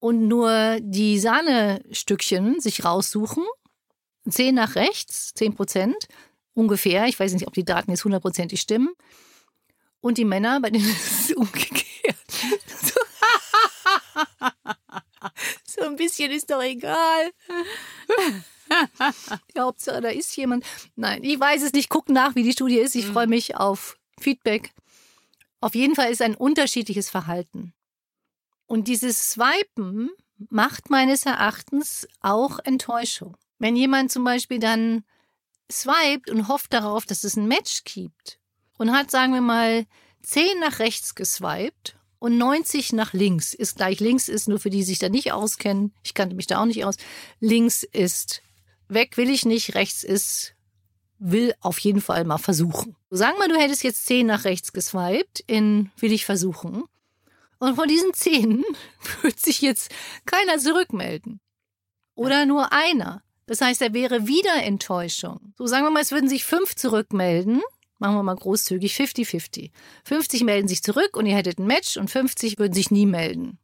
Und 0.00 0.28
nur 0.28 0.78
die 0.80 1.18
Sahnestückchen 1.18 2.60
sich 2.60 2.84
raussuchen. 2.84 3.44
Zehn 4.28 4.54
nach 4.54 4.74
rechts, 4.74 5.32
10 5.34 5.54
Prozent 5.54 6.08
ungefähr. 6.54 7.06
Ich 7.06 7.18
weiß 7.18 7.32
nicht, 7.32 7.46
ob 7.46 7.54
die 7.54 7.64
Daten 7.64 7.90
jetzt 7.90 8.04
hundertprozentig 8.04 8.60
stimmen. 8.60 8.90
Und 10.00 10.18
die 10.18 10.24
Männer, 10.24 10.60
bei 10.60 10.70
denen 10.70 10.84
ist 10.88 11.30
es 11.30 11.36
umgekehrt. 11.36 11.84
so 15.66 15.84
ein 15.84 15.96
bisschen 15.96 16.30
ist 16.30 16.50
doch 16.50 16.62
egal. 16.62 17.32
Die 19.54 19.60
Hauptsache, 19.60 20.00
da 20.00 20.08
ist 20.08 20.34
jemand. 20.36 20.64
Nein, 20.96 21.22
ich 21.22 21.38
weiß 21.38 21.62
es 21.62 21.72
nicht. 21.72 21.90
Guck 21.90 22.08
nach, 22.08 22.34
wie 22.34 22.42
die 22.42 22.52
Studie 22.52 22.78
ist. 22.78 22.94
Ich 22.94 23.06
freue 23.06 23.26
mich 23.26 23.56
auf 23.56 23.98
Feedback. 24.20 24.72
Auf 25.60 25.74
jeden 25.74 25.94
Fall 25.94 26.10
ist 26.10 26.22
ein 26.22 26.34
unterschiedliches 26.34 27.10
Verhalten. 27.10 27.72
Und 28.66 28.88
dieses 28.88 29.30
Swipen 29.30 30.10
macht 30.50 30.90
meines 30.90 31.26
Erachtens 31.26 32.08
auch 32.20 32.58
Enttäuschung. 32.58 33.36
Wenn 33.58 33.76
jemand 33.76 34.10
zum 34.10 34.24
Beispiel 34.24 34.58
dann 34.58 35.04
swiped 35.70 36.30
und 36.30 36.48
hofft 36.48 36.72
darauf, 36.72 37.06
dass 37.06 37.24
es 37.24 37.36
ein 37.36 37.48
Match 37.48 37.84
gibt 37.84 38.38
und 38.78 38.92
hat, 38.92 39.10
sagen 39.10 39.32
wir 39.32 39.40
mal, 39.40 39.86
10 40.22 40.60
nach 40.60 40.78
rechts 40.78 41.14
geswiped 41.14 41.96
und 42.18 42.38
90 42.38 42.92
nach 42.92 43.12
links, 43.12 43.54
ist 43.54 43.76
gleich 43.76 44.00
links 44.00 44.28
ist 44.28 44.48
nur 44.48 44.58
für 44.58 44.70
die, 44.70 44.78
die 44.78 44.84
sich 44.84 44.98
da 44.98 45.08
nicht 45.08 45.32
auskennen. 45.32 45.94
Ich 46.02 46.14
kannte 46.14 46.36
mich 46.36 46.46
da 46.46 46.60
auch 46.60 46.66
nicht 46.66 46.84
aus. 46.84 46.96
Links 47.40 47.82
ist 47.82 48.42
weg, 48.88 49.16
will 49.16 49.30
ich 49.30 49.44
nicht, 49.44 49.74
rechts 49.74 50.04
ist 50.04 50.53
will 51.18 51.54
auf 51.60 51.78
jeden 51.78 52.00
Fall 52.00 52.24
mal 52.24 52.38
versuchen. 52.38 52.96
Sagen 53.10 53.38
wir, 53.38 53.48
du 53.48 53.56
hättest 53.56 53.84
jetzt 53.84 54.06
10 54.06 54.26
nach 54.26 54.44
rechts 54.44 54.72
geswiped 54.72 55.40
in 55.46 55.90
will 55.98 56.12
ich 56.12 56.24
versuchen. 56.24 56.84
Und 57.58 57.76
von 57.76 57.88
diesen 57.88 58.12
10 58.12 58.64
wird 59.22 59.40
sich 59.40 59.60
jetzt 59.60 59.90
keiner 60.26 60.58
zurückmelden. 60.58 61.40
Oder 62.14 62.46
nur 62.46 62.72
einer. 62.72 63.22
Das 63.46 63.60
heißt, 63.60 63.82
er 63.82 63.92
wäre 63.92 64.26
wieder 64.26 64.62
Enttäuschung. 64.62 65.52
So 65.56 65.66
sagen 65.66 65.84
wir 65.84 65.90
mal, 65.90 66.00
es 66.00 66.12
würden 66.12 66.28
sich 66.28 66.44
fünf 66.44 66.74
zurückmelden. 66.74 67.62
Machen 67.98 68.16
wir 68.16 68.22
mal 68.22 68.36
großzügig 68.36 68.94
50-50. 68.94 69.70
50 70.04 70.44
melden 70.44 70.68
sich 70.68 70.82
zurück 70.82 71.16
und 71.16 71.26
ihr 71.26 71.36
hättet 71.36 71.58
ein 71.58 71.66
Match 71.66 71.96
und 71.96 72.10
50 72.10 72.58
würden 72.58 72.72
sich 72.72 72.90
nie 72.90 73.06
melden. 73.06 73.58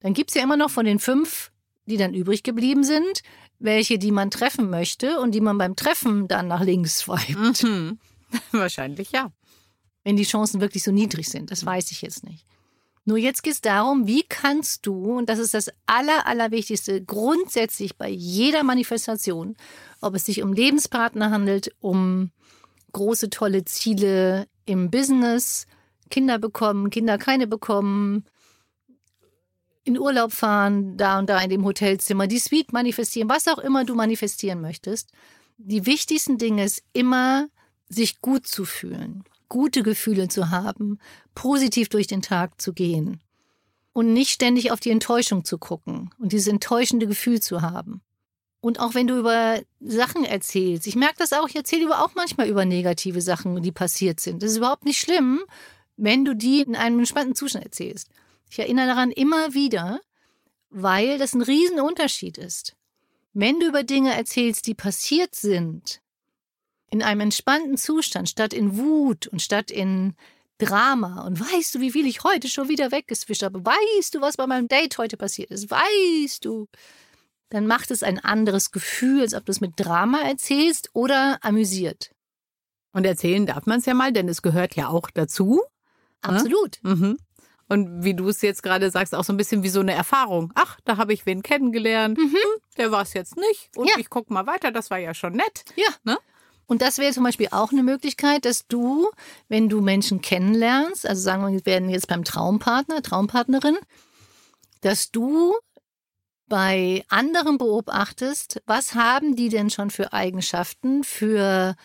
Dann 0.00 0.14
gibt's 0.14 0.34
ja 0.34 0.42
immer 0.42 0.56
noch 0.56 0.70
von 0.70 0.86
den 0.86 0.98
fünf, 0.98 1.50
die 1.86 1.96
dann 1.96 2.14
übrig 2.14 2.42
geblieben 2.42 2.84
sind, 2.84 3.22
welche, 3.60 3.98
die 3.98 4.10
man 4.10 4.30
treffen 4.30 4.70
möchte 4.70 5.20
und 5.20 5.32
die 5.32 5.40
man 5.40 5.58
beim 5.58 5.76
Treffen 5.76 6.26
dann 6.26 6.48
nach 6.48 6.62
links 6.62 6.98
swipet. 6.98 7.62
Mhm. 7.62 7.98
Wahrscheinlich 8.52 9.12
ja. 9.12 9.30
Wenn 10.02 10.16
die 10.16 10.24
Chancen 10.24 10.60
wirklich 10.60 10.82
so 10.82 10.90
niedrig 10.90 11.28
sind, 11.28 11.50
das 11.50 11.64
weiß 11.64 11.92
ich 11.92 12.02
jetzt 12.02 12.24
nicht. 12.24 12.46
Nur 13.04 13.18
jetzt 13.18 13.42
geht 13.42 13.54
es 13.54 13.60
darum, 13.60 14.06
wie 14.06 14.24
kannst 14.28 14.86
du, 14.86 15.18
und 15.18 15.28
das 15.28 15.38
ist 15.38 15.54
das 15.54 15.70
Aller, 15.86 16.26
Allerwichtigste, 16.26 17.02
grundsätzlich 17.02 17.96
bei 17.96 18.08
jeder 18.08 18.62
Manifestation, 18.62 19.56
ob 20.00 20.14
es 20.14 20.24
sich 20.24 20.42
um 20.42 20.52
Lebenspartner 20.52 21.30
handelt, 21.30 21.74
um 21.80 22.30
große, 22.92 23.30
tolle 23.30 23.64
Ziele 23.64 24.46
im 24.64 24.90
Business, 24.90 25.66
Kinder 26.10 26.38
bekommen, 26.38 26.90
Kinder 26.90 27.18
keine 27.18 27.46
bekommen, 27.46 28.24
in 29.84 29.98
Urlaub 29.98 30.32
fahren, 30.32 30.96
da 30.96 31.18
und 31.18 31.28
da 31.28 31.40
in 31.40 31.50
dem 31.50 31.64
Hotelzimmer, 31.64 32.26
die 32.26 32.38
Suite 32.38 32.72
manifestieren, 32.72 33.28
was 33.28 33.48
auch 33.48 33.58
immer 33.58 33.84
du 33.84 33.94
manifestieren 33.94 34.60
möchtest. 34.60 35.10
Die 35.56 35.86
wichtigsten 35.86 36.38
Dinge 36.38 36.64
ist 36.64 36.82
immer, 36.92 37.48
sich 37.88 38.20
gut 38.20 38.46
zu 38.46 38.64
fühlen, 38.64 39.24
gute 39.48 39.82
Gefühle 39.82 40.28
zu 40.28 40.50
haben, 40.50 40.98
positiv 41.34 41.88
durch 41.88 42.06
den 42.06 42.22
Tag 42.22 42.60
zu 42.60 42.72
gehen 42.72 43.20
und 43.92 44.12
nicht 44.12 44.30
ständig 44.30 44.70
auf 44.70 44.80
die 44.80 44.90
Enttäuschung 44.90 45.44
zu 45.44 45.58
gucken 45.58 46.10
und 46.18 46.32
dieses 46.32 46.46
enttäuschende 46.46 47.06
Gefühl 47.06 47.40
zu 47.40 47.62
haben. 47.62 48.02
Und 48.60 48.78
auch 48.78 48.94
wenn 48.94 49.06
du 49.06 49.18
über 49.18 49.60
Sachen 49.80 50.24
erzählst, 50.24 50.86
ich 50.86 50.94
merke 50.94 51.16
das 51.18 51.32
auch, 51.32 51.48
ich 51.48 51.56
erzähle 51.56 51.98
auch 51.98 52.14
manchmal 52.14 52.48
über 52.48 52.64
negative 52.64 53.22
Sachen, 53.22 53.60
die 53.62 53.72
passiert 53.72 54.20
sind. 54.20 54.42
Das 54.42 54.50
ist 54.50 54.58
überhaupt 54.58 54.84
nicht 54.84 55.00
schlimm, 55.00 55.40
wenn 55.96 56.24
du 56.24 56.34
die 56.34 56.60
in 56.60 56.76
einem 56.76 56.98
entspannten 56.98 57.34
Zustand 57.34 57.64
erzählst. 57.64 58.08
Ich 58.50 58.58
erinnere 58.58 58.86
daran 58.86 59.12
immer 59.12 59.54
wieder, 59.54 60.00
weil 60.70 61.18
das 61.18 61.34
ein 61.34 61.42
Riesenunterschied 61.42 62.36
ist. 62.36 62.76
Wenn 63.32 63.60
du 63.60 63.68
über 63.68 63.84
Dinge 63.84 64.14
erzählst, 64.14 64.66
die 64.66 64.74
passiert 64.74 65.36
sind, 65.36 66.00
in 66.90 67.02
einem 67.02 67.20
entspannten 67.20 67.76
Zustand, 67.76 68.28
statt 68.28 68.52
in 68.52 68.76
Wut 68.76 69.28
und 69.28 69.40
statt 69.40 69.70
in 69.70 70.14
Drama. 70.58 71.24
Und 71.24 71.38
weißt 71.40 71.76
du, 71.76 71.80
wie 71.80 71.92
viel 71.92 72.06
ich 72.06 72.24
heute 72.24 72.48
schon 72.48 72.68
wieder 72.68 72.90
weggeswischt 72.90 73.44
habe? 73.44 73.64
Weißt 73.64 74.16
du, 74.16 74.20
was 74.20 74.36
bei 74.36 74.48
meinem 74.48 74.66
Date 74.66 74.98
heute 74.98 75.16
passiert 75.16 75.52
ist? 75.52 75.70
Weißt 75.70 76.44
du? 76.44 76.66
Dann 77.50 77.68
macht 77.68 77.92
es 77.92 78.02
ein 78.02 78.18
anderes 78.18 78.72
Gefühl, 78.72 79.22
als 79.22 79.34
ob 79.34 79.46
du 79.46 79.52
es 79.52 79.60
mit 79.60 79.74
Drama 79.76 80.22
erzählst 80.22 80.90
oder 80.92 81.38
amüsiert. 81.42 82.10
Und 82.92 83.06
erzählen 83.06 83.46
darf 83.46 83.66
man 83.66 83.78
es 83.78 83.86
ja 83.86 83.94
mal, 83.94 84.12
denn 84.12 84.28
es 84.28 84.42
gehört 84.42 84.74
ja 84.74 84.88
auch 84.88 85.10
dazu. 85.10 85.62
Ne? 86.22 86.28
Absolut. 86.28 86.78
Mhm. 86.82 87.18
Und 87.70 88.02
wie 88.02 88.14
du 88.14 88.28
es 88.28 88.42
jetzt 88.42 88.64
gerade 88.64 88.90
sagst, 88.90 89.14
auch 89.14 89.22
so 89.22 89.32
ein 89.32 89.36
bisschen 89.36 89.62
wie 89.62 89.68
so 89.68 89.78
eine 89.78 89.94
Erfahrung. 89.94 90.52
Ach, 90.56 90.80
da 90.84 90.96
habe 90.96 91.12
ich 91.12 91.24
wen 91.24 91.40
kennengelernt. 91.40 92.18
Mhm. 92.18 92.24
Hm, 92.24 92.60
der 92.76 92.90
war 92.90 93.02
es 93.02 93.14
jetzt 93.14 93.36
nicht. 93.36 93.70
Und 93.76 93.88
ja. 93.88 93.94
ich 93.96 94.10
gucke 94.10 94.32
mal 94.32 94.48
weiter, 94.48 94.72
das 94.72 94.90
war 94.90 94.98
ja 94.98 95.14
schon 95.14 95.34
nett. 95.34 95.64
Ja. 95.76 95.88
Ne? 96.02 96.18
Und 96.66 96.82
das 96.82 96.98
wäre 96.98 97.12
zum 97.12 97.22
Beispiel 97.22 97.46
auch 97.52 97.70
eine 97.70 97.84
Möglichkeit, 97.84 98.44
dass 98.44 98.66
du, 98.66 99.08
wenn 99.48 99.68
du 99.68 99.80
Menschen 99.80 100.20
kennenlernst, 100.20 101.06
also 101.06 101.22
sagen 101.22 101.44
wir, 101.44 101.52
wir 101.52 101.64
werden 101.64 101.88
jetzt 101.90 102.08
beim 102.08 102.24
Traumpartner, 102.24 103.02
Traumpartnerin, 103.02 103.78
dass 104.80 105.12
du 105.12 105.54
bei 106.48 107.04
anderen 107.08 107.56
beobachtest, 107.56 108.62
was 108.66 108.96
haben 108.96 109.36
die 109.36 109.48
denn 109.48 109.70
schon 109.70 109.90
für 109.90 110.12
Eigenschaften, 110.12 111.04
für 111.04 111.76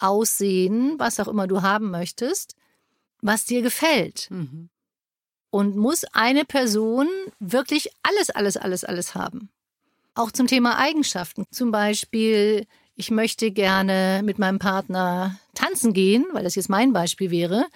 Aussehen, 0.00 0.94
was 0.98 1.20
auch 1.20 1.28
immer 1.28 1.46
du 1.46 1.62
haben 1.62 1.92
möchtest, 1.92 2.56
was 3.20 3.44
dir 3.44 3.62
gefällt. 3.62 4.26
Mhm. 4.32 4.70
Und 5.50 5.76
muss 5.76 6.04
eine 6.12 6.44
Person 6.44 7.08
wirklich 7.38 7.90
alles, 8.02 8.30
alles, 8.30 8.56
alles, 8.56 8.84
alles 8.84 9.14
haben. 9.14 9.50
Auch 10.14 10.30
zum 10.30 10.46
Thema 10.46 10.78
Eigenschaften. 10.78 11.46
Zum 11.50 11.70
Beispiel, 11.70 12.66
ich 12.96 13.10
möchte 13.10 13.50
gerne 13.50 14.22
mit 14.24 14.38
meinem 14.38 14.58
Partner 14.58 15.38
tanzen 15.54 15.92
gehen, 15.92 16.26
weil 16.32 16.44
das 16.44 16.56
jetzt 16.56 16.68
mein 16.68 16.92
Beispiel 16.92 17.30
wäre, 17.30 17.66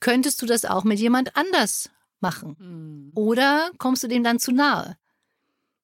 könntest 0.00 0.40
du 0.42 0.46
das 0.46 0.64
auch 0.64 0.84
mit 0.84 0.98
jemand 0.98 1.36
anders 1.36 1.90
machen? 2.20 2.56
Mhm. 2.58 3.12
Oder 3.14 3.70
kommst 3.78 4.02
du 4.02 4.08
dem 4.08 4.24
dann 4.24 4.38
zu 4.38 4.52
nahe? 4.52 4.96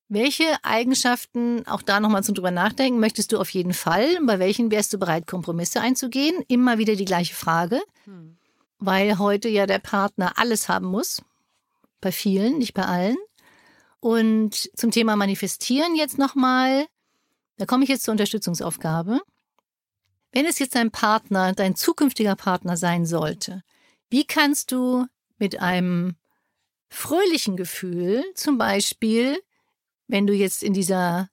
Welche 0.09 0.45
Eigenschaften, 0.63 1.67
auch 1.67 1.83
da 1.83 1.99
nochmal 1.99 2.23
zum 2.23 2.35
drüber 2.35 2.53
nachdenken, 2.53 3.01
möchtest 3.01 3.33
du 3.33 3.39
auf 3.39 3.51
jeden 3.51 3.75
Fall? 3.75 4.07
Bei 4.23 4.39
welchen 4.39 4.71
wärst 4.71 4.93
du 4.93 4.99
bereit, 4.99 5.27
Kompromisse 5.27 5.81
einzugehen? 5.81 6.45
Immer 6.47 6.79
wieder 6.79 6.95
die 6.95 7.05
gleiche 7.05 7.35
Frage, 7.35 7.81
mhm. 8.07 8.37
weil 8.79 9.19
heute 9.19 9.49
ja 9.49 9.67
der 9.67 9.81
Partner 9.81 10.39
alles 10.39 10.69
haben 10.69 10.87
muss. 10.87 11.23
Bei 12.07 12.13
vielen, 12.13 12.59
nicht 12.59 12.73
bei 12.73 12.85
allen. 12.85 13.17
Und 13.99 14.71
zum 14.77 14.93
Thema 14.93 15.17
Manifestieren 15.17 15.97
jetzt 15.97 16.19
nochmal. 16.19 16.87
Da 17.57 17.67
komme 17.67 17.83
ich 17.83 17.89
jetzt 17.89 18.05
zur 18.05 18.13
Unterstützungsaufgabe. 18.13 19.21
Wenn 20.31 20.47
es 20.47 20.61
jetzt 20.61 20.77
dein 20.77 20.93
Partner, 20.93 21.53
dein 21.53 21.75
zukünftiger 21.75 22.37
Partner 22.37 22.77
sein 22.77 23.07
sollte, 23.07 23.65
wie 24.09 24.25
kannst 24.25 24.71
du 24.71 25.07
mit 25.39 25.61
einem 25.61 26.15
fröhlichen 26.91 27.57
Gefühl, 27.57 28.23
zum 28.37 28.57
Beispiel, 28.57 29.43
wenn 30.07 30.29
du 30.29 30.33
jetzt 30.33 30.63
in 30.63 30.75
dieser 30.75 31.29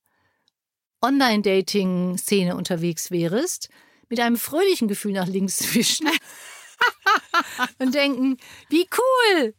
Online-Dating-Szene 1.03 2.55
unterwegs 2.55 3.11
wärst, 3.11 3.69
mit 4.09 4.19
einem 4.19 4.37
fröhlichen 4.37 4.87
Gefühl 4.87 5.11
nach 5.11 5.27
links 5.27 5.57
zwischen 5.71 6.09
und 7.77 7.93
denken, 7.93 8.37
wie 8.69 8.89
cool, 8.97 9.53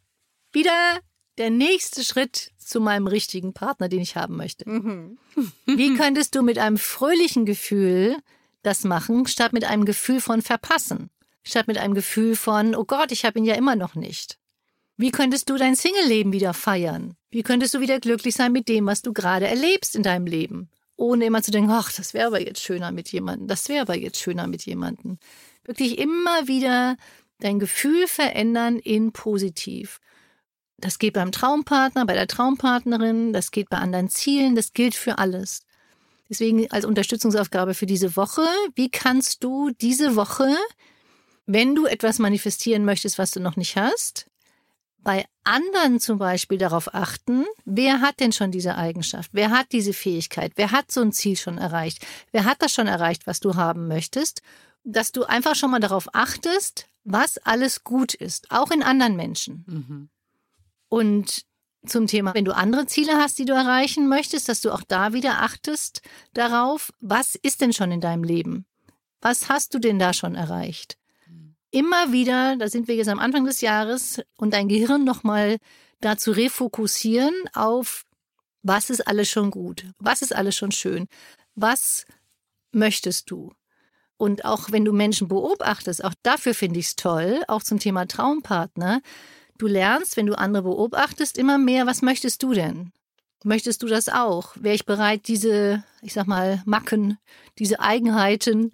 wieder 0.55 0.99
der 1.37 1.49
nächste 1.49 2.03
Schritt 2.03 2.51
zu 2.57 2.79
meinem 2.79 3.07
richtigen 3.07 3.53
Partner, 3.53 3.89
den 3.89 4.01
ich 4.01 4.15
haben 4.15 4.37
möchte. 4.37 4.67
Mhm. 4.69 5.17
Wie 5.65 5.95
könntest 5.95 6.33
du 6.35 6.41
mit 6.41 6.57
einem 6.57 6.77
fröhlichen 6.77 7.45
Gefühl 7.45 8.17
das 8.63 8.83
machen, 8.83 9.27
statt 9.27 9.53
mit 9.53 9.63
einem 9.63 9.85
Gefühl 9.85 10.19
von 10.19 10.41
verpassen, 10.41 11.09
statt 11.43 11.67
mit 11.67 11.77
einem 11.77 11.93
Gefühl 11.93 12.35
von, 12.35 12.73
oh 12.75 12.85
Gott, 12.85 13.11
ich 13.11 13.25
habe 13.25 13.37
ihn 13.37 13.45
ja 13.45 13.55
immer 13.55 13.75
noch 13.75 13.95
nicht. 13.95 14.39
Wie 14.97 15.11
könntest 15.11 15.49
du 15.49 15.57
dein 15.57 15.75
Single-Leben 15.75 16.31
wieder 16.31 16.53
feiern? 16.53 17.15
Wie 17.29 17.43
könntest 17.43 17.73
du 17.73 17.81
wieder 17.81 17.99
glücklich 17.99 18.33
sein 18.33 18.53
mit 18.53 18.69
dem, 18.69 18.85
was 18.85 19.01
du 19.01 19.13
gerade 19.13 19.45
erlebst 19.45 19.95
in 19.95 20.03
deinem 20.03 20.25
Leben? 20.25 20.69
Ohne 20.95 21.25
immer 21.25 21.43
zu 21.43 21.51
denken, 21.51 21.69
ach, 21.69 21.91
das 21.91 22.13
wäre 22.13 22.27
aber 22.27 22.41
jetzt 22.41 22.63
schöner 22.63 22.91
mit 22.93 23.11
jemandem, 23.11 23.47
das 23.47 23.67
wäre 23.67 23.81
aber 23.81 23.97
jetzt 23.97 24.19
schöner 24.19 24.47
mit 24.47 24.65
jemandem. 24.65 25.19
Wirklich 25.65 25.97
immer 25.97 26.47
wieder 26.47 26.95
dein 27.39 27.59
Gefühl 27.59 28.07
verändern 28.07 28.79
in 28.79 29.11
positiv. 29.11 29.99
Das 30.77 30.99
geht 30.99 31.13
beim 31.13 31.31
Traumpartner, 31.31 32.05
bei 32.05 32.13
der 32.13 32.27
Traumpartnerin, 32.27 33.33
das 33.33 33.51
geht 33.51 33.69
bei 33.69 33.77
anderen 33.77 34.09
Zielen, 34.09 34.55
das 34.55 34.73
gilt 34.73 34.95
für 34.95 35.17
alles. 35.17 35.61
Deswegen 36.29 36.69
als 36.71 36.85
Unterstützungsaufgabe 36.85 37.73
für 37.73 37.85
diese 37.85 38.15
Woche, 38.15 38.45
wie 38.75 38.89
kannst 38.89 39.43
du 39.43 39.69
diese 39.69 40.15
Woche, 40.15 40.55
wenn 41.45 41.75
du 41.75 41.85
etwas 41.85 42.19
manifestieren 42.19 42.83
möchtest, 42.83 43.17
was 43.17 43.31
du 43.31 43.39
noch 43.39 43.55
nicht 43.55 43.77
hast, 43.77 44.25
bei 45.05 45.25
anderen 45.43 45.99
zum 45.99 46.17
Beispiel 46.17 46.57
darauf 46.57 46.93
achten, 46.95 47.45
wer 47.63 48.01
hat 48.01 48.19
denn 48.19 48.31
schon 48.31 48.49
diese 48.49 48.75
Eigenschaft? 48.75 49.29
Wer 49.33 49.51
hat 49.51 49.67
diese 49.71 49.93
Fähigkeit? 49.93 50.53
Wer 50.55 50.71
hat 50.71 50.91
so 50.91 51.01
ein 51.01 51.11
Ziel 51.11 51.37
schon 51.37 51.59
erreicht? 51.59 52.05
Wer 52.31 52.43
hat 52.43 52.63
das 52.63 52.73
schon 52.73 52.87
erreicht, 52.87 53.27
was 53.27 53.39
du 53.39 53.55
haben 53.55 53.87
möchtest? 53.87 54.41
Dass 54.83 55.11
du 55.11 55.23
einfach 55.23 55.53
schon 55.55 55.69
mal 55.69 55.79
darauf 55.79 56.07
achtest, 56.13 56.87
was 57.03 57.37
alles 57.37 57.83
gut 57.83 58.15
ist, 58.15 58.49
auch 58.49 58.71
in 58.71 58.81
anderen 58.81 59.15
Menschen. 59.15 59.63
Mhm. 59.67 60.09
Und 60.95 61.43
zum 61.85 62.07
Thema, 62.07 62.33
wenn 62.33 62.45
du 62.45 62.55
andere 62.55 62.85
Ziele 62.85 63.17
hast, 63.17 63.37
die 63.37 63.45
du 63.45 63.53
erreichen 63.53 64.07
möchtest, 64.07 64.47
dass 64.47 64.61
du 64.61 64.71
auch 64.71 64.83
da 64.87 65.13
wieder 65.13 65.41
achtest 65.41 66.01
darauf, 66.33 66.93
was 66.99 67.35
ist 67.35 67.59
denn 67.59 67.73
schon 67.73 67.91
in 67.91 68.01
deinem 68.01 68.23
Leben? 68.23 68.65
Was 69.19 69.49
hast 69.49 69.73
du 69.73 69.79
denn 69.79 69.99
da 69.99 70.13
schon 70.13 70.35
erreicht? 70.35 70.97
immer 71.75 72.13
wieder, 72.13 72.55
da 72.55 72.69
sind 72.69 72.87
wir 72.87 72.95
jetzt 72.95 73.09
am 73.09 73.19
Anfang 73.19 73.43
des 73.43 73.59
Jahres, 73.59 74.21
und 74.37 74.53
dein 74.53 74.69
Gehirn 74.69 75.03
nochmal 75.03 75.57
dazu 75.99 76.31
refokussieren 76.31 77.33
auf, 77.53 78.05
was 78.63 78.89
ist 78.89 79.05
alles 79.05 79.29
schon 79.29 79.51
gut, 79.51 79.85
was 79.99 80.21
ist 80.21 80.33
alles 80.33 80.55
schon 80.55 80.71
schön, 80.71 81.07
was 81.53 82.05
möchtest 82.71 83.29
du? 83.29 83.51
Und 84.15 84.45
auch 84.45 84.71
wenn 84.71 84.85
du 84.85 84.93
Menschen 84.93 85.27
beobachtest, 85.27 86.01
auch 86.01 86.13
dafür 86.23 86.53
finde 86.53 86.79
ich 86.79 86.87
es 86.87 86.95
toll, 86.95 87.41
auch 87.49 87.61
zum 87.61 87.79
Thema 87.79 88.07
Traumpartner, 88.07 89.01
du 89.57 89.67
lernst, 89.67 90.17
wenn 90.17 90.25
du 90.25 90.37
andere 90.37 90.63
beobachtest, 90.63 91.37
immer 91.37 91.57
mehr, 91.57 91.85
was 91.85 92.01
möchtest 92.01 92.43
du 92.43 92.53
denn? 92.53 92.91
Möchtest 93.43 93.83
du 93.83 93.87
das 93.87 94.09
auch? 94.09 94.55
Wäre 94.55 94.75
ich 94.75 94.85
bereit, 94.85 95.27
diese, 95.27 95.83
ich 96.01 96.13
sag 96.13 96.25
mal, 96.27 96.63
Macken, 96.65 97.19
diese 97.59 97.79
Eigenheiten 97.79 98.71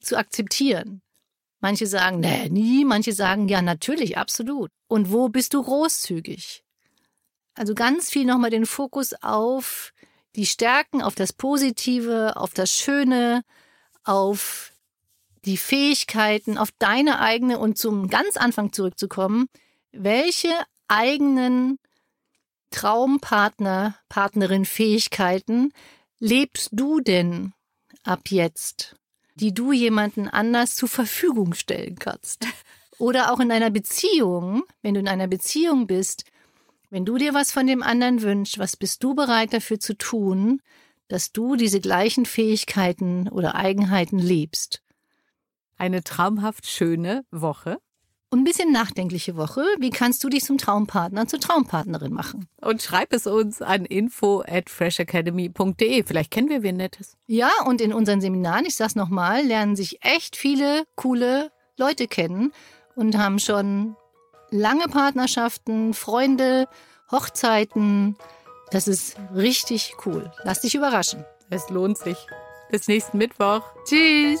zu 0.00 0.16
akzeptieren? 0.16 1.00
Manche 1.60 1.86
sagen, 1.86 2.20
nee, 2.20 2.48
nie. 2.48 2.84
Manche 2.84 3.12
sagen, 3.12 3.48
ja, 3.48 3.62
natürlich, 3.62 4.18
absolut. 4.18 4.70
Und 4.88 5.12
wo 5.12 5.28
bist 5.28 5.54
du 5.54 5.62
großzügig? 5.62 6.64
Also 7.54 7.74
ganz 7.74 8.10
viel 8.10 8.24
nochmal 8.24 8.50
den 8.50 8.66
Fokus 8.66 9.14
auf 9.22 9.92
die 10.36 10.46
Stärken, 10.46 11.02
auf 11.02 11.14
das 11.14 11.32
Positive, 11.32 12.36
auf 12.36 12.54
das 12.54 12.70
Schöne, 12.70 13.42
auf 14.04 14.72
die 15.44 15.56
Fähigkeiten, 15.56 16.58
auf 16.58 16.70
deine 16.78 17.20
eigene 17.20 17.58
und 17.58 17.78
zum 17.78 18.08
ganz 18.08 18.36
Anfang 18.36 18.72
zurückzukommen. 18.72 19.46
Welche 19.92 20.52
eigenen 20.88 21.78
Traumpartner, 22.70 23.96
Partnerin 24.08 24.64
Fähigkeiten 24.64 25.72
lebst 26.18 26.70
du 26.72 27.00
denn 27.00 27.52
ab 28.04 28.30
jetzt? 28.30 28.96
die 29.40 29.54
du 29.54 29.72
jemanden 29.72 30.28
anders 30.28 30.76
zur 30.76 30.88
Verfügung 30.88 31.54
stellen 31.54 31.98
kannst. 31.98 32.46
Oder 32.98 33.32
auch 33.32 33.40
in 33.40 33.50
einer 33.50 33.70
Beziehung, 33.70 34.64
wenn 34.82 34.94
du 34.94 35.00
in 35.00 35.08
einer 35.08 35.26
Beziehung 35.26 35.86
bist, 35.86 36.24
wenn 36.90 37.06
du 37.06 37.16
dir 37.16 37.32
was 37.32 37.50
von 37.50 37.66
dem 37.66 37.82
anderen 37.82 38.20
wünschst, 38.20 38.58
was 38.58 38.76
bist 38.76 39.02
du 39.02 39.14
bereit 39.14 39.52
dafür 39.52 39.80
zu 39.80 39.96
tun, 39.96 40.60
dass 41.08 41.32
du 41.32 41.56
diese 41.56 41.80
gleichen 41.80 42.26
Fähigkeiten 42.26 43.28
oder 43.28 43.54
Eigenheiten 43.54 44.18
lebst? 44.18 44.82
Eine 45.78 46.04
traumhaft 46.04 46.66
schöne 46.66 47.24
Woche 47.30 47.78
und 48.30 48.40
ein 48.40 48.44
bisschen 48.44 48.72
nachdenkliche 48.72 49.36
Woche. 49.36 49.62
Wie 49.78 49.90
kannst 49.90 50.22
du 50.22 50.28
dich 50.28 50.44
zum 50.44 50.56
Traumpartner, 50.56 51.26
zur 51.26 51.40
Traumpartnerin 51.40 52.12
machen? 52.12 52.48
Und 52.60 52.80
schreib 52.80 53.12
es 53.12 53.26
uns 53.26 53.60
an 53.60 53.84
info 53.84 54.42
at 54.46 54.70
freshacademy.de. 54.70 56.04
Vielleicht 56.04 56.30
kennen 56.30 56.48
wir 56.48 56.62
wen 56.62 56.76
Nettes. 56.76 57.16
Ja, 57.26 57.50
und 57.66 57.80
in 57.80 57.92
unseren 57.92 58.20
Seminaren, 58.20 58.64
ich 58.64 58.76
sag's 58.76 58.94
nochmal, 58.94 59.44
lernen 59.44 59.76
sich 59.76 59.98
echt 60.04 60.36
viele 60.36 60.84
coole 60.94 61.50
Leute 61.76 62.06
kennen 62.06 62.52
und 62.94 63.18
haben 63.18 63.38
schon 63.38 63.96
lange 64.50 64.86
Partnerschaften, 64.86 65.94
Freunde, 65.94 66.68
Hochzeiten. 67.10 68.16
Das 68.70 68.86
ist 68.86 69.16
richtig 69.34 69.94
cool. 70.06 70.30
Lass 70.44 70.60
dich 70.60 70.74
überraschen. 70.74 71.24
Es 71.50 71.68
lohnt 71.68 71.98
sich. 71.98 72.16
Bis 72.70 72.86
nächsten 72.86 73.18
Mittwoch. 73.18 73.62
Tschüss. 73.84 74.40